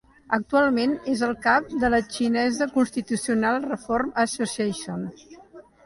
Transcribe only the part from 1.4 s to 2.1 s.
cap de la